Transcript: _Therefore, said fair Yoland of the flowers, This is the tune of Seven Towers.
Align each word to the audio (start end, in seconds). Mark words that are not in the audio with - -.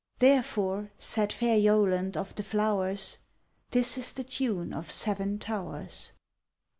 _Therefore, 0.19 0.89
said 0.97 1.31
fair 1.31 1.59
Yoland 1.59 2.17
of 2.17 2.33
the 2.33 2.41
flowers, 2.41 3.19
This 3.69 3.99
is 3.99 4.13
the 4.13 4.23
tune 4.23 4.73
of 4.73 4.89
Seven 4.89 5.37
Towers. 5.37 6.11